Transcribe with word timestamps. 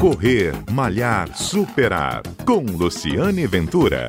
Correr, 0.00 0.52
Malhar, 0.70 1.34
Superar. 1.34 2.22
Com 2.44 2.60
Luciane 2.64 3.46
Ventura. 3.46 4.08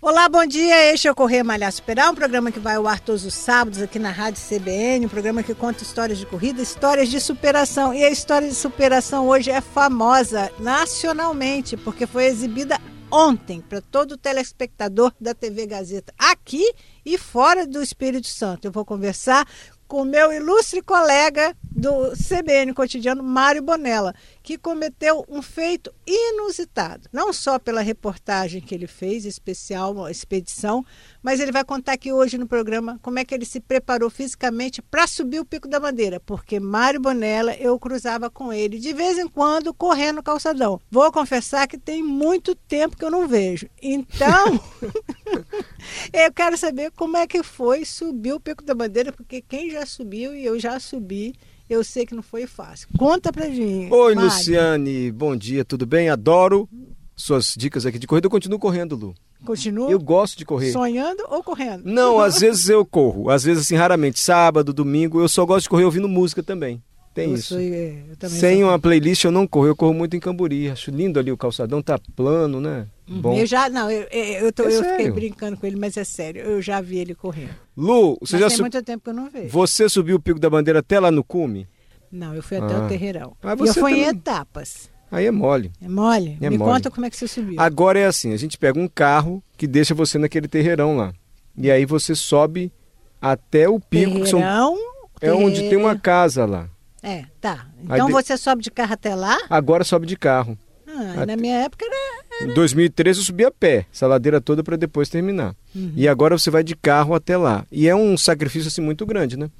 Olá, 0.00 0.28
bom 0.28 0.46
dia. 0.46 0.92
Este 0.92 1.08
é 1.08 1.10
o 1.10 1.14
Correr 1.14 1.42
Malhar 1.42 1.72
Superar, 1.72 2.10
um 2.10 2.14
programa 2.14 2.52
que 2.52 2.60
vai 2.60 2.76
ao 2.76 2.86
ar 2.86 3.00
todos 3.00 3.24
os 3.24 3.34
sábados 3.34 3.82
aqui 3.82 3.98
na 3.98 4.10
Rádio 4.10 4.40
CBN, 4.40 5.06
um 5.06 5.08
programa 5.08 5.42
que 5.42 5.54
conta 5.54 5.82
histórias 5.82 6.18
de 6.18 6.26
corrida, 6.26 6.62
histórias 6.62 7.08
de 7.08 7.20
superação. 7.20 7.92
E 7.92 8.04
a 8.04 8.10
história 8.10 8.48
de 8.48 8.54
superação 8.54 9.26
hoje 9.26 9.50
é 9.50 9.60
famosa 9.60 10.52
nacionalmente, 10.60 11.76
porque 11.76 12.06
foi 12.06 12.26
exibida 12.26 12.78
ontem 13.10 13.60
para 13.60 13.80
todo 13.80 14.16
telespectador 14.16 15.12
da 15.20 15.34
TV 15.34 15.66
Gazeta, 15.66 16.12
aqui 16.18 16.64
e 17.04 17.18
fora 17.18 17.66
do 17.66 17.82
Espírito 17.82 18.28
Santo. 18.28 18.66
Eu 18.66 18.72
vou 18.72 18.84
conversar 18.84 19.46
com 19.88 20.04
meu 20.04 20.32
ilustre 20.32 20.80
colega 20.80 21.56
do 21.62 22.12
CBN 22.12 22.72
Cotidiano, 22.72 23.24
Mário 23.24 23.60
Bonella, 23.60 24.14
que 24.42 24.56
cometeu 24.56 25.24
um 25.28 25.42
feito 25.42 25.92
inusitado, 26.06 27.08
não 27.12 27.32
só 27.32 27.58
pela 27.58 27.80
reportagem 27.80 28.60
que 28.60 28.74
ele 28.74 28.86
fez, 28.86 29.24
especial, 29.24 29.92
uma 29.92 30.10
expedição, 30.10 30.84
mas 31.22 31.40
ele 31.40 31.52
vai 31.52 31.64
contar 31.64 31.92
aqui 31.92 32.12
hoje 32.12 32.38
no 32.38 32.46
programa 32.46 32.98
como 33.02 33.18
é 33.18 33.24
que 33.24 33.34
ele 33.34 33.44
se 33.44 33.60
preparou 33.60 34.08
fisicamente 34.10 34.80
para 34.82 35.06
subir 35.06 35.40
o 35.40 35.44
Pico 35.44 35.68
da 35.68 35.78
Bandeira, 35.78 36.18
porque 36.20 36.58
Mário 36.58 37.00
Bonella 37.00 37.54
eu 37.56 37.78
cruzava 37.78 38.30
com 38.30 38.52
ele 38.52 38.78
de 38.78 38.92
vez 38.92 39.18
em 39.18 39.28
quando 39.28 39.74
correndo 39.74 40.16
no 40.16 40.22
calçadão. 40.22 40.80
Vou 40.90 41.10
confessar 41.12 41.68
que 41.68 41.78
tem 41.78 42.02
muito 42.02 42.54
tempo 42.54 42.96
que 42.96 43.04
eu 43.04 43.10
não 43.10 43.28
vejo. 43.28 43.68
Então, 43.82 44.60
eu 46.12 46.32
quero 46.32 46.56
saber 46.56 46.90
como 46.92 47.16
é 47.16 47.26
que 47.26 47.42
foi 47.42 47.84
subir 47.84 48.32
o 48.32 48.40
Pico 48.40 48.64
da 48.64 48.74
Bandeira, 48.74 49.12
porque 49.12 49.40
quem 49.40 49.70
já 49.70 49.84
subiu 49.86 50.34
e 50.34 50.44
eu 50.44 50.58
já 50.58 50.78
subi, 50.78 51.34
eu 51.70 51.84
sei 51.84 52.04
que 52.04 52.14
não 52.14 52.22
foi 52.22 52.46
fácil. 52.46 52.88
Conta 52.98 53.32
pra 53.32 53.48
gente. 53.48 53.92
Oi, 53.92 54.14
Mário. 54.14 54.28
Luciane, 54.28 55.12
bom 55.12 55.36
dia, 55.36 55.64
tudo 55.64 55.86
bem? 55.86 56.10
Adoro 56.10 56.68
suas 57.14 57.54
dicas 57.56 57.86
aqui 57.86 57.98
de 57.98 58.06
corrida. 58.06 58.26
Eu 58.26 58.30
continuo 58.30 58.58
correndo, 58.58 58.96
Lu. 58.96 59.14
Continua? 59.44 59.90
Eu 59.90 60.00
gosto 60.00 60.36
de 60.36 60.44
correr. 60.44 60.72
Sonhando 60.72 61.22
ou 61.28 61.42
correndo? 61.42 61.82
Não, 61.84 62.18
às 62.20 62.40
vezes 62.40 62.68
eu 62.68 62.84
corro. 62.84 63.30
Às 63.30 63.44
vezes, 63.44 63.62
assim, 63.64 63.76
raramente. 63.76 64.18
Sábado, 64.20 64.72
domingo. 64.72 65.20
Eu 65.20 65.28
só 65.28 65.46
gosto 65.46 65.64
de 65.64 65.68
correr 65.70 65.84
ouvindo 65.84 66.08
música 66.08 66.42
também. 66.42 66.82
Tem 67.12 67.30
eu 67.30 67.34
isso. 67.34 67.54
Sou, 67.54 67.60
é, 67.60 68.02
Sem 68.28 68.62
uma 68.62 68.78
playlist 68.78 69.24
eu 69.24 69.32
não 69.32 69.46
corro. 69.46 69.66
Eu 69.66 69.76
corro 69.76 69.92
muito 69.92 70.16
em 70.16 70.20
Camburi. 70.20 70.70
Acho 70.70 70.90
lindo 70.90 71.18
ali 71.18 71.32
o 71.32 71.36
calçadão. 71.36 71.82
Tá 71.82 71.98
plano, 72.14 72.60
né? 72.60 72.86
Uhum. 73.08 73.20
Bom. 73.20 73.36
Eu 73.36 73.46
já, 73.46 73.68
não, 73.68 73.90
eu, 73.90 74.06
eu, 74.10 74.52
tô, 74.52 74.64
é 74.64 74.76
eu 74.76 74.84
fiquei 74.84 75.10
brincando 75.10 75.56
com 75.56 75.66
ele, 75.66 75.76
mas 75.76 75.96
é 75.96 76.04
sério. 76.04 76.42
Eu 76.42 76.62
já 76.62 76.80
vi 76.80 76.98
ele 76.98 77.14
correndo. 77.14 77.50
Lu, 77.76 78.16
você 78.20 78.34
mas 78.34 78.40
já 78.40 78.48
tem 78.48 78.56
su... 78.56 78.62
muito 78.62 78.82
tempo 78.82 79.02
que 79.02 79.10
eu 79.10 79.14
não 79.14 79.28
vejo. 79.28 79.48
Você 79.48 79.88
subiu 79.88 80.16
o 80.16 80.20
Pico 80.20 80.38
da 80.38 80.48
Bandeira 80.48 80.78
até 80.78 81.00
lá 81.00 81.10
no 81.10 81.24
cume? 81.24 81.66
Não, 82.12 82.34
eu 82.34 82.42
fui 82.42 82.56
até 82.56 82.74
ah. 82.74 82.84
o 82.84 82.88
Terreirão. 82.88 83.36
Ah, 83.42 83.56
e 83.58 83.66
eu 83.66 83.74
fui 83.74 83.92
também... 83.92 84.04
em 84.04 84.08
etapas. 84.08 84.90
Aí 85.10 85.26
é 85.26 85.30
mole. 85.30 85.72
É 85.82 85.88
mole? 85.88 86.38
É 86.40 86.48
Me 86.48 86.56
mole. 86.56 86.72
conta 86.72 86.90
como 86.90 87.04
é 87.04 87.10
que 87.10 87.16
você 87.16 87.26
subiu. 87.26 87.58
Agora 87.58 87.98
é 87.98 88.06
assim, 88.06 88.32
a 88.32 88.36
gente 88.36 88.56
pega 88.56 88.78
um 88.78 88.86
carro 88.86 89.42
que 89.56 89.66
deixa 89.66 89.92
você 89.92 90.18
naquele 90.18 90.46
terreirão 90.46 90.96
lá. 90.96 91.12
E 91.56 91.68
aí 91.70 91.84
você 91.84 92.14
sobe 92.14 92.72
até 93.20 93.68
o 93.68 93.80
pico. 93.80 94.12
Terreirão? 94.12 94.26
São... 94.26 94.78
É 95.20 95.32
onde 95.32 95.68
tem 95.68 95.76
uma 95.76 95.98
casa 95.98 96.46
lá. 96.46 96.68
É, 97.02 97.24
tá. 97.40 97.66
Então 97.82 98.06
de... 98.06 98.12
você 98.12 98.36
sobe 98.36 98.62
de 98.62 98.70
carro 98.70 98.92
até 98.92 99.14
lá? 99.14 99.38
Agora 99.48 99.84
sobe 99.84 100.06
de 100.06 100.16
carro. 100.16 100.58
Ah, 100.86 101.24
na 101.24 101.36
minha 101.36 101.56
época 101.56 101.84
era, 101.86 102.42
era... 102.42 102.50
Em 102.50 102.54
2013 102.54 103.20
eu 103.20 103.24
subi 103.24 103.44
a 103.44 103.50
pé, 103.50 103.86
essa 103.92 104.06
ladeira 104.06 104.40
toda 104.40 104.62
para 104.62 104.76
depois 104.76 105.08
terminar. 105.08 105.54
Uhum. 105.74 105.92
E 105.96 106.08
agora 106.08 106.36
você 106.36 106.50
vai 106.50 106.64
de 106.64 106.74
carro 106.74 107.14
até 107.14 107.36
lá. 107.36 107.64
E 107.70 107.88
é 107.88 107.94
um 107.94 108.18
sacrifício 108.18 108.68
assim 108.68 108.80
muito 108.80 109.06
grande, 109.06 109.36
né? 109.36 109.50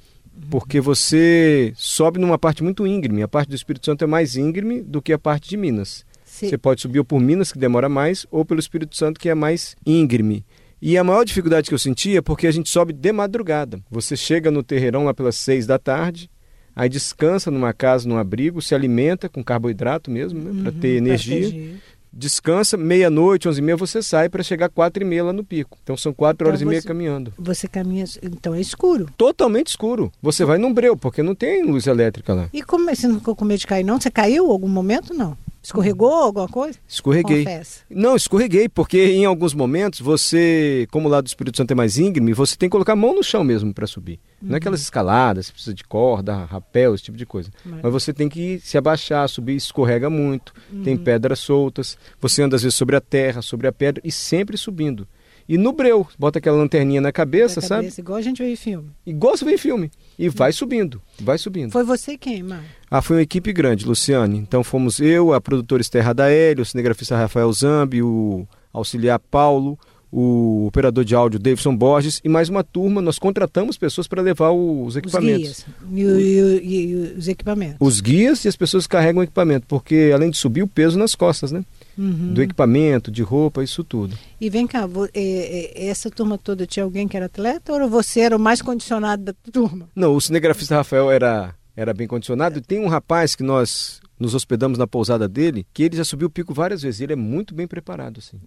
porque 0.49 0.79
você 0.79 1.73
sobe 1.75 2.19
numa 2.19 2.37
parte 2.37 2.63
muito 2.63 2.87
íngreme. 2.87 3.21
A 3.21 3.27
parte 3.27 3.49
do 3.49 3.55
Espírito 3.55 3.85
Santo 3.85 4.03
é 4.03 4.07
mais 4.07 4.35
íngreme 4.35 4.81
do 4.81 5.01
que 5.01 5.13
a 5.13 5.19
parte 5.19 5.49
de 5.49 5.57
Minas. 5.57 6.05
Sim. 6.25 6.49
Você 6.49 6.57
pode 6.57 6.81
subir 6.81 6.99
ou 6.99 7.05
por 7.05 7.19
Minas, 7.19 7.51
que 7.51 7.59
demora 7.59 7.89
mais, 7.89 8.25
ou 8.31 8.45
pelo 8.45 8.59
Espírito 8.59 8.95
Santo, 8.95 9.19
que 9.19 9.29
é 9.29 9.35
mais 9.35 9.75
íngreme. 9.85 10.45
E 10.81 10.97
a 10.97 11.03
maior 11.03 11.23
dificuldade 11.23 11.67
que 11.67 11.73
eu 11.73 11.79
sentia 11.79 12.19
é 12.19 12.21
porque 12.21 12.47
a 12.47 12.51
gente 12.51 12.69
sobe 12.69 12.93
de 12.93 13.11
madrugada. 13.11 13.79
Você 13.89 14.15
chega 14.15 14.49
no 14.49 14.63
terreirão 14.63 15.05
lá 15.05 15.13
pelas 15.13 15.35
seis 15.35 15.67
da 15.67 15.77
tarde, 15.77 16.29
aí 16.75 16.89
descansa 16.89 17.51
numa 17.51 17.73
casa, 17.73 18.07
num 18.07 18.17
abrigo, 18.17 18.61
se 18.61 18.75
alimenta 18.75 19.29
com 19.29 19.43
carboidrato 19.43 20.09
mesmo, 20.09 20.39
né, 20.39 20.51
uhum, 20.51 20.63
para 20.63 20.71
ter 20.71 20.97
energia 20.97 21.79
descansa, 22.11 22.75
meia-noite, 22.75 23.47
onze 23.47 23.59
e 23.59 23.63
meia, 23.63 23.77
você 23.77 24.01
sai 24.01 24.27
para 24.27 24.43
chegar 24.43 24.69
quatro 24.69 25.01
e 25.01 25.05
meia 25.05 25.23
lá 25.23 25.33
no 25.33 25.43
pico. 25.43 25.77
Então 25.83 25.95
são 25.95 26.13
quatro 26.13 26.43
então 26.43 26.47
horas 26.47 26.59
você, 26.59 26.65
e 26.65 26.67
meia 26.67 26.81
caminhando. 26.81 27.33
Você 27.37 27.67
caminha, 27.67 28.05
então 28.21 28.53
é 28.53 28.59
escuro? 28.59 29.09
Totalmente 29.17 29.67
escuro. 29.67 30.11
Você 30.21 30.43
vai 30.43 30.57
num 30.57 30.73
breu, 30.73 30.97
porque 30.97 31.23
não 31.23 31.33
tem 31.33 31.63
luz 31.63 31.87
elétrica 31.87 32.33
lá. 32.33 32.49
E 32.51 32.61
como 32.61 32.93
você 32.93 33.07
não 33.07 33.19
ficou 33.19 33.35
com 33.35 33.45
medo 33.45 33.59
de 33.59 33.67
cair 33.67 33.83
não? 33.83 33.99
Você 33.99 34.11
caiu 34.11 34.47
em 34.47 34.49
algum 34.49 34.67
momento, 34.67 35.13
não? 35.13 35.37
Escorregou 35.63 36.11
alguma 36.11 36.47
coisa? 36.47 36.79
Escorreguei. 36.87 37.45
Confessa. 37.45 37.81
Não, 37.89 38.15
escorreguei, 38.15 38.67
porque 38.67 38.97
em 38.97 39.25
alguns 39.25 39.53
momentos 39.53 39.99
você, 39.99 40.87
como 40.91 41.07
lá 41.07 41.21
do 41.21 41.27
Espírito 41.27 41.57
Santo 41.57 41.71
é 41.71 41.75
mais 41.75 41.97
íngreme, 41.99 42.33
você 42.33 42.55
tem 42.55 42.67
que 42.67 42.71
colocar 42.71 42.93
a 42.93 42.95
mão 42.95 43.13
no 43.13 43.23
chão 43.23 43.43
mesmo 43.43 43.71
para 43.71 43.85
subir. 43.85 44.19
Uhum. 44.41 44.49
Não 44.49 44.55
é 44.55 44.57
aquelas 44.57 44.81
escaladas, 44.81 45.47
você 45.47 45.51
precisa 45.53 45.73
de 45.73 45.83
corda, 45.83 46.45
rapel, 46.45 46.95
esse 46.95 47.03
tipo 47.03 47.17
de 47.17 47.27
coisa. 47.27 47.51
Mas, 47.63 47.81
Mas 47.83 47.91
você 47.91 48.11
tem 48.11 48.27
que 48.27 48.59
se 48.59 48.77
abaixar, 48.77 49.29
subir, 49.29 49.55
escorrega 49.55 50.09
muito, 50.09 50.51
uhum. 50.71 50.81
tem 50.81 50.97
pedras 50.97 51.39
soltas, 51.39 51.97
você 52.19 52.41
anda 52.41 52.55
às 52.55 52.63
vezes 52.63 52.75
sobre 52.75 52.95
a 52.95 53.01
terra, 53.01 53.43
sobre 53.43 53.67
a 53.67 53.71
pedra 53.71 54.01
e 54.03 54.11
sempre 54.11 54.57
subindo. 54.57 55.07
E 55.51 55.57
no 55.57 55.73
breu, 55.73 56.07
bota 56.17 56.39
aquela 56.39 56.55
lanterninha 56.55 57.01
na 57.01 57.11
cabeça, 57.11 57.59
na 57.59 57.67
sabe? 57.67 57.89
igual 57.97 58.17
a 58.17 58.21
gente 58.21 58.41
vê 58.41 58.53
em 58.53 58.55
filme. 58.55 58.89
Igual 59.05 59.35
você 59.35 59.43
vê 59.43 59.55
em 59.55 59.57
filme. 59.57 59.91
E 60.17 60.29
vai 60.29 60.53
subindo, 60.53 61.01
vai 61.19 61.37
subindo. 61.37 61.73
Foi 61.73 61.83
você 61.83 62.17
quem, 62.17 62.41
Mário? 62.41 62.63
Ah, 62.89 63.01
foi 63.01 63.17
uma 63.17 63.21
equipe 63.21 63.51
grande, 63.51 63.85
Luciane. 63.85 64.37
Então 64.37 64.63
fomos 64.63 65.01
eu, 65.01 65.33
a 65.33 65.41
produtora 65.41 65.81
Esther 65.81 66.05
Radaeli, 66.05 66.61
o 66.61 66.65
cinegrafista 66.65 67.17
Rafael 67.17 67.51
Zambi, 67.51 68.01
o 68.01 68.47
auxiliar 68.71 69.19
Paulo, 69.19 69.77
o 70.09 70.67
operador 70.67 71.03
de 71.03 71.15
áudio 71.15 71.37
Davidson 71.37 71.75
Borges 71.75 72.21
e 72.23 72.29
mais 72.29 72.47
uma 72.47 72.63
turma. 72.63 73.01
Nós 73.01 73.19
contratamos 73.19 73.77
pessoas 73.77 74.07
para 74.07 74.21
levar 74.21 74.51
os 74.51 74.95
equipamentos. 74.95 75.65
Os 75.81 75.89
guias 75.89 76.61
e, 76.63 77.13
os 77.17 77.27
equipamentos. 77.27 77.75
Os 77.77 77.99
guias 77.99 78.45
e 78.45 78.47
as 78.47 78.55
pessoas 78.55 78.87
que 78.87 78.91
carregam 78.91 79.19
o 79.19 79.23
equipamento, 79.23 79.67
porque 79.67 80.11
além 80.13 80.29
de 80.29 80.37
subir 80.37 80.63
o 80.63 80.67
peso 80.67 80.97
nas 80.97 81.13
costas, 81.13 81.51
né? 81.51 81.65
Uhum. 81.97 82.33
Do 82.33 82.41
equipamento, 82.41 83.11
de 83.11 83.21
roupa, 83.21 83.63
isso 83.63 83.83
tudo. 83.83 84.17
E 84.39 84.49
vem 84.49 84.65
cá, 84.65 84.87
é, 85.13 85.83
é, 85.83 85.87
essa 85.87 86.09
turma 86.09 86.37
toda 86.37 86.65
tinha 86.65 86.83
alguém 86.83 87.07
que 87.07 87.17
era 87.17 87.25
atleta 87.25 87.73
ou 87.73 87.89
você 87.89 88.21
era 88.21 88.35
o 88.35 88.39
mais 88.39 88.61
condicionado 88.61 89.23
da 89.23 89.33
turma? 89.51 89.89
Não, 89.95 90.15
o 90.15 90.21
cinegrafista 90.21 90.75
Rafael 90.75 91.11
era, 91.11 91.53
era 91.75 91.93
bem 91.93 92.07
condicionado. 92.07 92.59
E 92.59 92.61
tem 92.61 92.79
um 92.79 92.87
rapaz 92.87 93.35
que 93.35 93.43
nós 93.43 94.01
nos 94.21 94.35
hospedamos 94.35 94.77
na 94.77 94.85
pousada 94.85 95.27
dele, 95.27 95.65
que 95.73 95.81
ele 95.83 95.97
já 95.97 96.03
subiu 96.03 96.27
o 96.27 96.31
pico 96.31 96.53
várias 96.53 96.83
vezes. 96.83 97.01
Ele 97.01 97.13
é 97.13 97.15
muito 97.15 97.55
bem 97.55 97.67
preparado, 97.67 98.19
assim. 98.19 98.39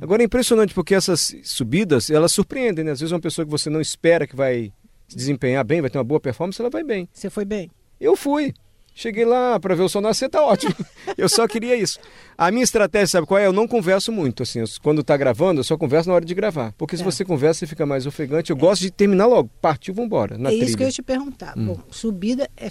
Agora 0.00 0.22
é 0.22 0.26
impressionante 0.26 0.74
porque 0.74 0.94
essas 0.94 1.34
subidas, 1.44 2.10
elas 2.10 2.32
surpreendem, 2.32 2.84
né? 2.84 2.90
Às 2.90 3.00
vezes 3.00 3.12
uma 3.12 3.20
pessoa 3.20 3.44
que 3.44 3.50
você 3.50 3.70
não 3.70 3.80
espera 3.80 4.26
que 4.26 4.34
vai 4.34 4.72
se 5.06 5.16
desempenhar 5.16 5.64
bem, 5.64 5.80
vai 5.80 5.88
ter 5.88 5.98
uma 5.98 6.04
boa 6.04 6.18
performance, 6.18 6.60
ela 6.60 6.70
vai 6.70 6.82
bem. 6.82 7.08
Você 7.12 7.30
foi 7.30 7.44
bem? 7.44 7.70
Eu 8.00 8.16
fui. 8.16 8.52
Cheguei 8.94 9.24
lá 9.24 9.58
para 9.58 9.74
ver 9.74 9.82
o 9.82 9.88
sol 9.88 10.02
nascer, 10.02 10.28
tá 10.28 10.44
ótimo. 10.44 10.74
Eu 11.16 11.28
só 11.28 11.48
queria 11.48 11.74
isso. 11.74 11.98
A 12.36 12.50
minha 12.50 12.62
estratégia, 12.62 13.06
sabe 13.06 13.26
qual 13.26 13.38
é? 13.38 13.46
Eu 13.46 13.52
não 13.52 13.66
converso 13.66 14.12
muito, 14.12 14.42
assim. 14.42 14.62
quando 14.82 15.02
tá 15.02 15.16
gravando, 15.16 15.60
eu 15.60 15.64
só 15.64 15.76
converso 15.76 16.08
na 16.08 16.14
hora 16.14 16.24
de 16.24 16.34
gravar. 16.34 16.72
Porque 16.72 16.96
se 16.96 17.02
é. 17.02 17.04
você 17.04 17.24
conversa, 17.24 17.60
você 17.60 17.66
fica 17.66 17.86
mais 17.86 18.06
ofegante. 18.06 18.50
Eu 18.50 18.56
é. 18.56 18.60
gosto 18.60 18.82
de 18.82 18.90
terminar 18.90 19.26
logo. 19.26 19.50
Partiu, 19.60 19.94
vambora. 19.94 20.36
Na 20.36 20.48
é 20.48 20.52
trilha. 20.52 20.64
isso 20.64 20.76
que 20.76 20.82
eu 20.82 20.86
ia 20.86 20.92
te 20.92 21.02
perguntar. 21.02 21.54
Hum. 21.56 21.66
Bom, 21.66 21.80
subida 21.90 22.48
é. 22.56 22.68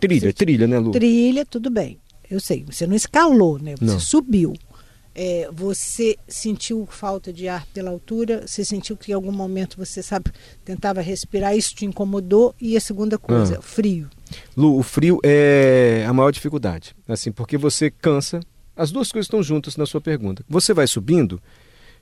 Trilha, 0.00 0.28
você... 0.28 0.32
trilha, 0.32 0.66
né, 0.66 0.78
Lu? 0.78 0.90
Trilha, 0.90 1.44
tudo 1.44 1.70
bem. 1.70 1.98
Eu 2.28 2.40
sei. 2.40 2.64
Você 2.68 2.86
não 2.86 2.96
escalou, 2.96 3.58
né? 3.58 3.74
Você 3.76 3.84
não. 3.84 4.00
subiu. 4.00 4.54
É, 5.14 5.48
você 5.52 6.16
sentiu 6.26 6.86
falta 6.90 7.32
de 7.32 7.46
ar 7.46 7.66
pela 7.66 7.90
altura? 7.90 8.46
Você 8.46 8.64
sentiu 8.64 8.96
que 8.96 9.12
em 9.12 9.14
algum 9.14 9.32
momento 9.32 9.76
você 9.76 10.02
sabe 10.02 10.30
tentava 10.64 11.02
respirar, 11.02 11.54
isso 11.54 11.74
te 11.74 11.84
incomodou? 11.84 12.54
E 12.60 12.76
a 12.76 12.80
segunda 12.80 13.18
coisa, 13.18 13.58
ah. 13.58 13.62
frio. 13.62 14.08
Lu, 14.56 14.78
o 14.78 14.82
frio 14.82 15.18
é 15.24 16.04
a 16.08 16.12
maior 16.12 16.30
dificuldade, 16.30 16.94
assim, 17.08 17.32
porque 17.32 17.56
você 17.56 17.90
cansa. 17.90 18.40
As 18.76 18.90
duas 18.90 19.12
coisas 19.12 19.26
estão 19.26 19.42
juntas 19.42 19.76
na 19.76 19.86
sua 19.86 20.00
pergunta. 20.00 20.44
Você 20.48 20.72
vai 20.72 20.86
subindo, 20.86 21.40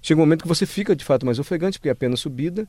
chega 0.01 0.21
um 0.21 0.25
momento 0.25 0.43
que 0.43 0.49
você 0.49 0.67
fica 0.67 0.95
de 0.95 1.05
fato 1.05 1.27
mais 1.27 1.39
ofegante, 1.39 1.79
porque 1.79 1.89
é 1.89 1.93
apenas 1.93 2.21
subida, 2.21 2.69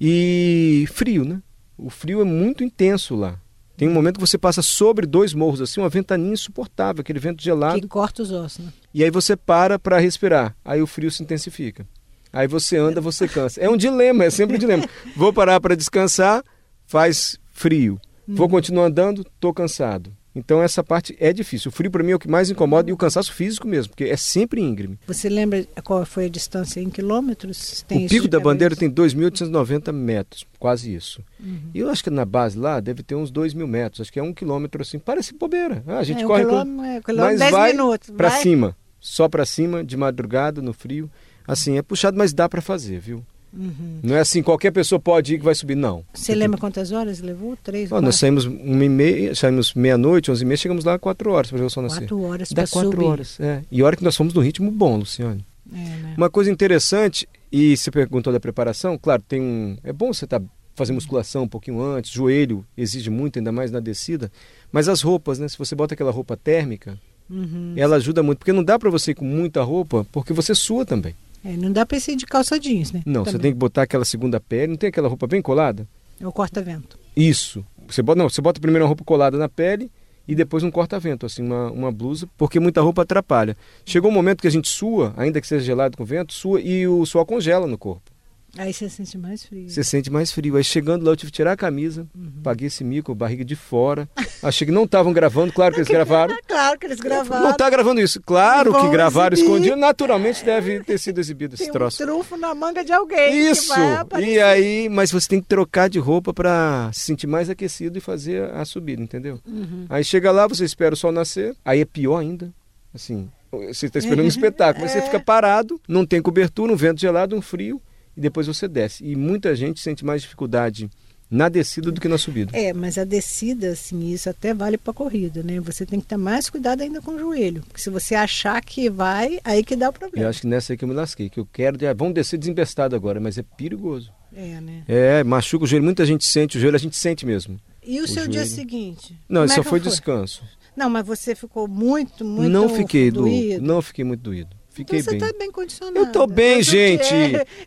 e 0.00 0.86
frio, 0.92 1.24
né? 1.24 1.40
O 1.76 1.90
frio 1.90 2.20
é 2.20 2.24
muito 2.24 2.64
intenso 2.64 3.14
lá. 3.14 3.38
Tem 3.76 3.88
um 3.88 3.92
momento 3.92 4.16
que 4.16 4.20
você 4.20 4.38
passa 4.38 4.62
sobre 4.62 5.04
dois 5.04 5.34
morros, 5.34 5.60
assim, 5.60 5.80
uma 5.80 5.88
ventania 5.88 6.32
insuportável, 6.32 7.00
aquele 7.00 7.18
vento 7.18 7.42
gelado. 7.42 7.80
Que 7.80 7.88
corta 7.88 8.22
os 8.22 8.30
ossos, 8.30 8.64
né? 8.64 8.72
E 8.92 9.02
aí 9.02 9.10
você 9.10 9.36
para 9.36 9.78
para 9.78 9.98
respirar. 9.98 10.56
Aí 10.64 10.80
o 10.80 10.86
frio 10.86 11.10
se 11.10 11.22
intensifica. 11.22 11.86
Aí 12.32 12.46
você 12.46 12.76
anda, 12.76 13.00
você 13.00 13.26
cansa. 13.26 13.60
É 13.60 13.68
um 13.68 13.76
dilema, 13.76 14.24
é 14.24 14.30
sempre 14.30 14.56
um 14.56 14.58
dilema. 14.58 14.88
Vou 15.16 15.32
parar 15.32 15.60
para 15.60 15.76
descansar, 15.76 16.42
faz 16.86 17.38
frio. 17.52 18.00
Vou 18.26 18.48
continuar 18.48 18.86
andando, 18.86 19.24
tô 19.38 19.52
cansado. 19.52 20.12
Então 20.34 20.60
essa 20.60 20.82
parte 20.82 21.16
é 21.20 21.32
difícil. 21.32 21.68
O 21.68 21.72
frio 21.72 21.90
para 21.90 22.02
mim 22.02 22.10
é 22.10 22.14
o 22.16 22.18
que 22.18 22.28
mais 22.28 22.50
incomoda 22.50 22.90
e 22.90 22.92
o 22.92 22.96
cansaço 22.96 23.32
físico 23.32 23.68
mesmo, 23.68 23.90
porque 23.90 24.04
é 24.04 24.16
sempre 24.16 24.60
íngreme. 24.60 24.98
Você 25.06 25.28
lembra 25.28 25.64
qual 25.84 26.04
foi 26.04 26.24
a 26.24 26.28
distância 26.28 26.80
em 26.80 26.90
quilômetros? 26.90 27.84
Tem 27.86 28.06
o 28.06 28.08
pico 28.08 28.26
da 28.26 28.40
bandeira 28.40 28.74
tem 28.74 28.90
2.890 28.90 29.92
metros, 29.92 30.44
quase 30.58 30.92
isso. 30.92 31.22
Uhum. 31.38 31.70
E 31.72 31.78
eu 31.78 31.88
acho 31.88 32.02
que 32.02 32.10
na 32.10 32.24
base 32.24 32.58
lá 32.58 32.80
deve 32.80 33.04
ter 33.04 33.14
uns 33.14 33.30
2 33.30 33.54
mil 33.54 33.68
metros, 33.68 34.00
acho 34.00 34.12
que 34.12 34.18
é 34.18 34.22
um 34.22 34.34
quilômetro 34.34 34.82
assim, 34.82 34.98
parece 34.98 35.34
bobeira. 35.34 35.84
Ah, 35.86 35.98
a 35.98 36.04
gente 36.04 36.24
é, 36.24 36.26
corre, 36.26 36.44
um 36.44 36.84
é, 36.84 37.00
mas 37.16 37.38
vai 37.50 37.72
para 38.16 38.30
cima, 38.30 38.76
só 38.98 39.28
para 39.28 39.46
cima, 39.46 39.84
de 39.84 39.96
madrugada, 39.96 40.60
no 40.60 40.72
frio. 40.72 41.08
Assim, 41.46 41.76
é 41.76 41.82
puxado, 41.82 42.16
mas 42.16 42.32
dá 42.32 42.48
para 42.48 42.62
fazer, 42.62 42.98
viu? 42.98 43.24
Uhum. 43.56 44.00
Não 44.02 44.16
é 44.16 44.20
assim, 44.20 44.42
qualquer 44.42 44.72
pessoa 44.72 44.98
pode 44.98 45.34
ir 45.34 45.38
que 45.38 45.44
vai 45.44 45.54
subir, 45.54 45.76
não. 45.76 46.04
Você 46.12 46.34
lembra 46.34 46.58
quantas 46.58 46.90
horas 46.90 47.20
levou? 47.20 47.56
Três? 47.62 47.90
Oh, 47.92 48.00
nós 48.00 48.16
saímos 48.16 48.44
uma 48.46 48.84
e 48.84 48.88
meia, 48.88 49.34
saímos 49.34 49.74
meia-noite, 49.74 50.30
onze 50.30 50.42
e 50.42 50.46
meia, 50.46 50.56
chegamos 50.56 50.84
lá 50.84 50.98
quatro 50.98 51.30
horas 51.30 51.50
para 51.50 51.58
ver 51.58 51.64
o 51.64 51.70
sol 51.70 51.82
nascer. 51.82 52.00
Quatro 52.00 52.22
horas 52.22 52.52
para 52.52 52.66
subir. 52.66 52.82
quatro 52.84 53.06
horas, 53.06 53.40
é. 53.40 53.62
E 53.70 53.82
hora 53.82 53.96
que 53.96 54.02
nós 54.02 54.16
fomos 54.16 54.34
no 54.34 54.40
ritmo 54.40 54.70
bom, 54.70 54.96
Luciane. 54.96 55.46
É, 55.72 55.76
né? 55.76 56.14
Uma 56.16 56.28
coisa 56.28 56.50
interessante, 56.50 57.28
e 57.50 57.76
você 57.76 57.90
perguntou 57.90 58.32
da 58.32 58.40
preparação, 58.40 58.98
claro, 58.98 59.22
tem 59.26 59.40
um. 59.40 59.76
É 59.84 59.92
bom 59.92 60.12
você 60.12 60.24
estar 60.24 60.40
tá 60.40 60.46
fazendo 60.74 60.96
musculação 60.96 61.44
um 61.44 61.48
pouquinho 61.48 61.80
antes, 61.80 62.10
joelho 62.10 62.64
exige 62.76 63.08
muito, 63.08 63.38
ainda 63.38 63.52
mais 63.52 63.70
na 63.70 63.78
descida. 63.78 64.30
Mas 64.72 64.88
as 64.88 65.00
roupas, 65.00 65.38
né? 65.38 65.48
Se 65.48 65.56
você 65.56 65.74
bota 65.74 65.94
aquela 65.94 66.10
roupa 66.10 66.36
térmica, 66.36 66.98
uhum. 67.30 67.74
ela 67.76 67.96
ajuda 67.96 68.22
muito, 68.22 68.38
porque 68.38 68.52
não 68.52 68.64
dá 68.64 68.78
para 68.78 68.90
você 68.90 69.12
ir 69.12 69.14
com 69.14 69.24
muita 69.24 69.62
roupa, 69.62 70.04
porque 70.10 70.32
você 70.32 70.54
sua 70.54 70.84
também. 70.84 71.14
É, 71.44 71.56
não 71.56 71.70
dá 71.70 71.84
para 71.84 71.98
ir 71.98 72.16
de 72.16 72.24
calça 72.24 72.58
jeans, 72.58 72.90
né? 72.90 73.02
Não, 73.04 73.22
Também. 73.22 73.32
você 73.32 73.38
tem 73.38 73.52
que 73.52 73.58
botar 73.58 73.82
aquela 73.82 74.04
segunda 74.04 74.40
pele. 74.40 74.68
Não 74.68 74.76
tem 74.76 74.88
aquela 74.88 75.08
roupa 75.08 75.26
bem 75.26 75.42
colada? 75.42 75.86
É 76.18 76.26
o 76.26 76.32
corta-vento. 76.32 76.98
Isso. 77.14 77.64
Você 77.86 78.02
bota, 78.02 78.18
não, 78.18 78.28
você 78.30 78.40
bota 78.40 78.60
primeiro 78.60 78.84
uma 78.84 78.88
roupa 78.88 79.04
colada 79.04 79.36
na 79.36 79.48
pele 79.48 79.90
e 80.26 80.34
depois 80.34 80.62
um 80.62 80.70
corta-vento, 80.70 81.26
assim, 81.26 81.42
uma, 81.42 81.70
uma 81.70 81.92
blusa, 81.92 82.26
porque 82.38 82.58
muita 82.58 82.80
roupa 82.80 83.02
atrapalha. 83.02 83.56
Chegou 83.84 84.10
um 84.10 84.14
momento 84.14 84.40
que 84.40 84.48
a 84.48 84.50
gente 84.50 84.68
sua, 84.68 85.12
ainda 85.18 85.38
que 85.38 85.46
seja 85.46 85.62
gelado 85.64 85.98
com 85.98 86.04
vento, 86.04 86.32
sua 86.32 86.60
e 86.62 86.88
o 86.88 87.04
suor 87.04 87.26
congela 87.26 87.66
no 87.66 87.76
corpo. 87.76 88.13
Aí 88.56 88.72
você 88.72 88.88
sente 88.88 89.18
mais 89.18 89.44
frio. 89.44 89.68
Você 89.68 89.82
sente 89.82 90.10
mais 90.10 90.30
frio. 90.30 90.56
Aí 90.56 90.62
chegando 90.62 91.04
lá, 91.04 91.10
eu 91.12 91.16
tive 91.16 91.32
que 91.32 91.36
tirar 91.36 91.52
a 91.52 91.56
camisa, 91.56 92.06
uhum. 92.16 92.40
paguei 92.42 92.68
esse 92.68 92.84
mico, 92.84 93.14
barriga 93.14 93.44
de 93.44 93.56
fora. 93.56 94.08
Achei 94.42 94.66
que 94.66 94.72
não 94.72 94.84
estavam 94.84 95.12
gravando, 95.12 95.52
claro 95.52 95.74
que 95.74 95.80
eles 95.80 95.88
gravaram. 95.90 96.36
claro 96.46 96.78
que 96.78 96.86
eles 96.86 97.00
gravaram. 97.00 97.42
Não 97.42 97.50
está 97.50 97.68
gravando 97.68 98.00
isso. 98.00 98.20
Claro 98.22 98.72
que 98.80 98.88
gravaram 98.88 99.34
exibir. 99.34 99.50
escondido. 99.50 99.76
Naturalmente 99.76 100.44
deve 100.44 100.80
ter 100.84 100.98
sido 100.98 101.18
exibido 101.18 101.54
esse 101.54 101.64
tem 101.64 101.72
troço. 101.72 102.02
Um 102.02 102.06
trunfo 102.06 102.36
na 102.36 102.54
manga 102.54 102.84
de 102.84 102.92
alguém. 102.92 103.50
Isso. 103.50 103.72
e 104.20 104.38
aí, 104.40 104.88
mas 104.88 105.10
você 105.10 105.28
tem 105.28 105.40
que 105.40 105.48
trocar 105.48 105.88
de 105.88 105.98
roupa 105.98 106.32
para 106.32 106.90
se 106.92 107.00
sentir 107.00 107.26
mais 107.26 107.50
aquecido 107.50 107.98
e 107.98 108.00
fazer 108.00 108.50
a 108.52 108.64
subida, 108.64 109.02
entendeu? 109.02 109.40
Uhum. 109.46 109.86
Aí 109.88 110.04
chega 110.04 110.30
lá, 110.30 110.46
você 110.46 110.64
espera 110.64 110.94
o 110.94 110.96
sol 110.96 111.10
nascer. 111.10 111.56
Aí 111.64 111.80
é 111.80 111.84
pior 111.84 112.18
ainda. 112.18 112.52
Assim, 112.94 113.28
você 113.50 113.86
está 113.86 113.98
esperando 113.98 114.24
um 114.24 114.28
espetáculo, 114.28 114.84
mas 114.84 114.92
você 114.92 114.98
é. 114.98 115.02
fica 115.02 115.18
parado, 115.18 115.80
não 115.88 116.06
tem 116.06 116.22
cobertura, 116.22 116.72
um 116.72 116.76
vento 116.76 117.00
gelado, 117.00 117.34
um 117.34 117.42
frio 117.42 117.82
e 118.16 118.20
depois 118.20 118.46
você 118.46 118.68
desce. 118.68 119.04
E 119.04 119.16
muita 119.16 119.54
gente 119.54 119.80
sente 119.80 120.04
mais 120.04 120.22
dificuldade 120.22 120.90
na 121.30 121.48
descida 121.48 121.90
do 121.90 122.00
que 122.00 122.08
na 122.08 122.18
subida. 122.18 122.56
É, 122.56 122.72
mas 122.72 122.96
a 122.96 123.04
descida, 123.04 123.70
assim, 123.70 124.12
isso 124.12 124.28
até 124.30 124.54
vale 124.54 124.78
para 124.78 124.92
corrida, 124.92 125.42
né? 125.42 125.58
Você 125.60 125.84
tem 125.84 126.00
que 126.00 126.06
ter 126.06 126.16
mais 126.16 126.48
cuidado 126.48 126.82
ainda 126.82 127.00
com 127.00 127.12
o 127.12 127.18
joelho, 127.18 127.62
porque 127.62 127.80
se 127.80 127.90
você 127.90 128.14
achar 128.14 128.62
que 128.62 128.88
vai, 128.88 129.40
aí 129.42 129.64
que 129.64 129.74
dá 129.74 129.88
o 129.88 129.92
problema. 129.92 130.26
Eu 130.26 130.30
acho 130.30 130.42
que 130.42 130.46
nessa 130.46 130.72
aí 130.72 130.76
que 130.76 130.84
eu 130.84 130.88
me 130.88 130.94
lasquei, 130.94 131.28
que 131.28 131.40
eu 131.40 131.46
quero, 131.46 131.76
ah, 131.88 131.94
vamos 131.94 132.14
descer 132.14 132.38
desembestado 132.38 132.94
agora, 132.94 133.18
mas 133.18 133.36
é 133.38 133.42
perigoso. 133.42 134.12
É, 134.32 134.60
né? 134.60 134.82
É, 134.86 135.24
machuca 135.24 135.64
o 135.64 135.66
joelho, 135.66 135.84
muita 135.84 136.04
gente 136.04 136.24
sente, 136.24 136.58
o 136.58 136.60
joelho 136.60 136.76
a 136.76 136.80
gente 136.80 136.96
sente 136.96 137.24
mesmo. 137.24 137.58
E 137.82 138.00
o, 138.00 138.04
o 138.04 138.06
seu 138.06 138.24
joelho. 138.24 138.32
dia 138.32 138.46
seguinte? 138.46 139.18
Não, 139.28 139.44
isso 139.44 139.54
é 139.54 139.56
só 139.56 139.62
foi, 139.62 139.80
foi 139.80 139.90
descanso. 139.90 140.42
Não, 140.76 140.90
mas 140.90 141.06
você 141.06 141.34
ficou 141.34 141.68
muito, 141.68 142.24
muito 142.24 142.50
Não 142.50 142.68
fiquei 142.68 143.10
doído. 143.10 143.60
Do, 143.60 143.66
não 143.66 143.80
fiquei 143.80 144.04
muito 144.04 144.20
doído. 144.20 144.56
Fiquei 144.74 144.98
então 144.98 145.12
bem. 145.12 145.20
Você 145.20 145.32
tá 145.32 145.38
bem 145.38 145.52
condicionado. 145.52 145.98
Eu 145.98 146.12
tô 146.12 146.26
bem, 146.26 146.56
eu 146.56 146.62
gente. 146.64 147.14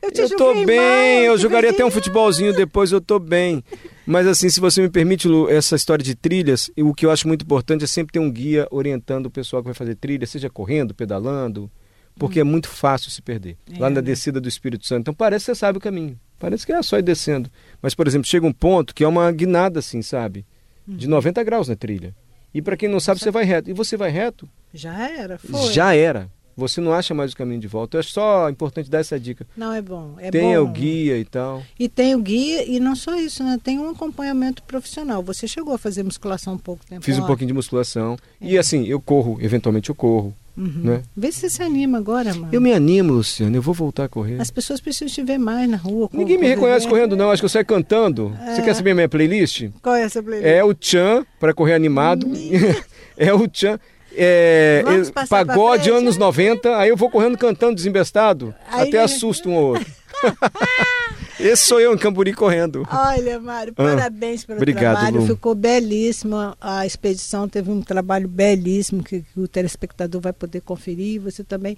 eu 0.01 0.11
te 0.11 0.19
eu 0.19 0.29
tô 0.35 0.53
bem. 0.65 1.21
Mal, 1.21 1.31
eu 1.31 1.37
jogaria 1.37 1.69
até 1.69 1.85
um 1.85 1.89
futebolzinho 1.89 2.53
depois, 2.53 2.91
eu 2.91 2.99
tô 2.99 3.17
bem. 3.17 3.63
Mas 4.05 4.27
assim, 4.27 4.49
se 4.49 4.59
você 4.59 4.81
me 4.81 4.89
permite, 4.89 5.25
Lu, 5.25 5.49
essa 5.49 5.77
história 5.77 6.03
de 6.03 6.15
trilhas, 6.15 6.69
o 6.77 6.93
que 6.93 7.05
eu 7.05 7.11
acho 7.11 7.25
muito 7.25 7.43
importante 7.43 7.85
é 7.85 7.87
sempre 7.87 8.11
ter 8.11 8.19
um 8.19 8.29
guia 8.29 8.67
orientando 8.69 9.27
o 9.27 9.31
pessoal 9.31 9.61
que 9.61 9.67
vai 9.67 9.73
fazer 9.73 9.95
trilha, 9.95 10.27
seja 10.27 10.49
correndo, 10.49 10.93
pedalando, 10.93 11.71
porque 12.19 12.39
hum. 12.39 12.41
é 12.41 12.43
muito 12.43 12.67
fácil 12.67 13.09
se 13.09 13.21
perder. 13.21 13.55
É, 13.71 13.79
lá 13.79 13.89
na 13.89 13.95
né? 13.95 14.01
descida 14.01 14.41
do 14.41 14.49
Espírito 14.49 14.85
Santo. 14.85 14.99
Então 14.99 15.13
parece 15.13 15.45
que 15.45 15.51
você 15.53 15.55
sabe 15.55 15.77
o 15.77 15.81
caminho. 15.81 16.19
Parece 16.37 16.65
que 16.65 16.73
é 16.73 16.81
só 16.81 16.99
ir 16.99 17.03
descendo. 17.03 17.49
Mas, 17.81 17.95
por 17.95 18.05
exemplo, 18.05 18.27
chega 18.27 18.45
um 18.45 18.51
ponto 18.51 18.93
que 18.93 19.05
é 19.05 19.07
uma 19.07 19.31
guinada 19.31 19.79
assim, 19.79 20.01
sabe? 20.01 20.45
De 20.85 21.07
90 21.07 21.39
uhum. 21.39 21.45
graus 21.45 21.69
na 21.69 21.75
trilha. 21.77 22.13
E 22.53 22.61
para 22.61 22.75
quem 22.75 22.89
não 22.89 22.99
sabe, 22.99 23.21
você 23.21 23.31
vai 23.31 23.45
reto. 23.45 23.69
E 23.69 23.73
você 23.73 23.95
vai 23.95 24.09
reto? 24.09 24.47
Já 24.73 25.09
era, 25.09 25.37
foi. 25.37 25.71
Já 25.71 25.95
era 25.95 26.29
você 26.57 26.81
não 26.81 26.91
acha 26.91 27.13
mais 27.13 27.33
o 27.33 27.37
caminho 27.37 27.61
de 27.61 27.67
volta. 27.67 27.99
É 27.99 28.01
só 28.01 28.49
importante 28.49 28.89
dar 28.89 28.97
essa 28.97 29.19
dica. 29.19 29.45
Não, 29.55 29.71
é 29.71 29.79
bom. 29.79 30.15
É 30.17 30.31
Tenha 30.31 30.59
bom. 30.59 30.67
o 30.67 30.73
guia 30.73 31.15
e 31.15 31.23
tal. 31.23 31.63
E 31.79 31.87
tem 31.87 32.15
o 32.15 32.19
guia, 32.19 32.67
e 32.67 32.79
não 32.79 32.95
só 32.95 33.15
isso, 33.15 33.43
né? 33.43 33.59
Tem 33.63 33.77
um 33.77 33.91
acompanhamento 33.91 34.63
profissional. 34.63 35.21
Você 35.21 35.47
chegou 35.47 35.75
a 35.75 35.77
fazer 35.77 36.01
musculação 36.01 36.55
um 36.55 36.57
pouco 36.57 36.83
tempo? 36.83 37.05
Fiz 37.05 37.19
um 37.19 37.25
pouquinho 37.27 37.49
de 37.49 37.53
musculação. 37.53 38.17
É. 38.41 38.47
E 38.47 38.57
assim, 38.57 38.85
eu 38.87 38.99
corro, 38.99 39.37
eventualmente 39.39 39.89
eu 39.89 39.95
corro. 39.95 40.33
Uhum. 40.57 40.81
Né? 40.83 41.03
Vê 41.15 41.31
se 41.31 41.41
você 41.41 41.49
se 41.51 41.61
anima 41.61 41.99
agora, 41.99 42.33
mano. 42.33 42.49
Eu 42.51 42.59
me 42.59 42.73
animo, 42.73 43.13
Luciano. 43.13 43.55
Eu 43.55 43.61
vou 43.61 43.75
voltar 43.75 44.05
a 44.05 44.09
correr. 44.09 44.41
As 44.41 44.49
pessoas 44.49 44.81
precisam 44.81 45.13
te 45.13 45.21
ver 45.21 45.37
mais 45.37 45.69
na 45.69 45.77
rua. 45.77 46.09
Ninguém 46.11 46.39
me 46.39 46.47
reconhece 46.47 46.87
correndo, 46.87 47.15
não. 47.15 47.29
Acho 47.29 47.43
que 47.43 47.45
eu 47.45 47.49
saio 47.49 47.65
cantando. 47.65 48.35
É. 48.41 48.55
Você 48.55 48.63
quer 48.63 48.73
saber 48.73 48.95
minha 48.95 49.07
playlist? 49.07 49.69
Qual 49.83 49.93
é 49.93 50.01
essa 50.01 50.23
playlist? 50.23 50.49
É 50.49 50.63
o 50.63 50.75
Chan, 50.79 51.23
para 51.39 51.53
correr 51.53 51.75
animado. 51.75 52.27
é 53.15 53.31
o 53.31 53.47
Chan 53.53 53.79
é, 54.17 54.83
pagode 55.29 55.89
anos 55.89 56.17
90, 56.17 56.77
aí 56.77 56.89
eu 56.89 56.97
vou 56.97 57.09
correndo 57.09 57.37
cantando 57.37 57.75
desembestado, 57.75 58.53
aí... 58.69 58.89
até 58.89 58.99
assusto 58.99 59.49
um 59.49 59.55
ou 59.55 59.65
outro. 59.73 59.85
Esse 61.39 61.65
sou 61.65 61.79
eu 61.79 61.93
em 61.93 61.97
Camburi 61.97 62.33
correndo. 62.33 62.87
Olha, 62.91 63.39
Mário, 63.39 63.71
ah, 63.77 63.83
parabéns 63.83 64.43
pelo 64.43 64.57
obrigado, 64.57 64.95
trabalho. 64.95 65.21
Lu. 65.21 65.27
Ficou 65.27 65.53
belíssimo. 65.53 66.35
A 66.59 66.83
expedição 66.83 67.47
teve 67.47 67.69
um 67.69 67.79
trabalho 67.79 68.27
belíssimo 68.27 69.03
que, 69.03 69.21
que 69.21 69.39
o 69.39 69.47
telespectador 69.47 70.19
vai 70.19 70.33
poder 70.33 70.61
conferir. 70.61 71.21
Você 71.21 71.43
também 71.43 71.77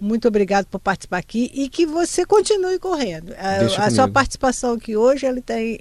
muito 0.00 0.26
obrigado 0.26 0.66
por 0.66 0.78
participar 0.78 1.18
aqui 1.18 1.50
e 1.52 1.68
que 1.68 1.84
você 1.84 2.24
continue 2.24 2.78
correndo. 2.78 3.34
A, 3.38 3.84
a 3.84 3.90
sua 3.90 4.08
participação 4.08 4.72
aqui 4.72 4.96
hoje 4.96 5.26
ele 5.26 5.42
tem 5.42 5.78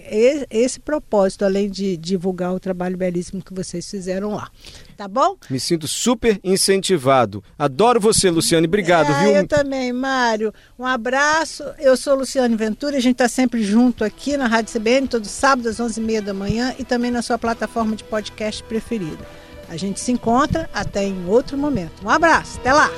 esse, 0.49 0.79
propósito, 0.79 1.45
além 1.45 1.69
de 1.69 1.95
divulgar 1.97 2.53
o 2.53 2.59
trabalho 2.59 2.97
belíssimo 2.97 3.41
que 3.41 3.53
vocês 3.53 3.89
fizeram 3.89 4.35
lá. 4.35 4.49
Tá 4.97 5.07
bom? 5.07 5.37
Me 5.49 5.59
sinto 5.59 5.87
super 5.87 6.39
incentivado. 6.43 7.43
Adoro 7.57 7.99
você, 7.99 8.29
Luciane. 8.29 8.67
Obrigado, 8.67 9.11
é, 9.11 9.19
viu? 9.23 9.31
Eu 9.31 9.47
também, 9.47 9.93
Mário. 9.93 10.53
Um 10.77 10.85
abraço. 10.85 11.63
Eu 11.79 11.95
sou 11.95 12.15
Luciane 12.15 12.55
Ventura. 12.55 12.97
A 12.97 12.99
gente 12.99 13.13
está 13.13 13.29
sempre 13.29 13.63
junto 13.63 14.03
aqui 14.03 14.35
na 14.35 14.47
Rádio 14.47 14.73
CBN, 14.77 15.07
todo 15.07 15.25
sábado 15.25 15.69
às 15.69 15.77
11h30 15.77 16.21
da 16.21 16.33
manhã 16.33 16.75
e 16.77 16.83
também 16.83 17.11
na 17.11 17.21
sua 17.21 17.37
plataforma 17.37 17.95
de 17.95 18.03
podcast 18.03 18.61
preferida. 18.63 19.25
A 19.69 19.77
gente 19.77 19.99
se 19.99 20.11
encontra 20.11 20.69
até 20.73 21.03
em 21.03 21.25
outro 21.27 21.57
momento. 21.57 22.03
Um 22.03 22.09
abraço. 22.09 22.59
Até 22.59 22.73
lá. 22.73 22.89